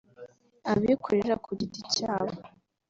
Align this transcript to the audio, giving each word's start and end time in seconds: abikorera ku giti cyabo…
abikorera 0.71 1.35
ku 1.43 1.49
giti 1.59 1.81
cyabo… 1.93 2.33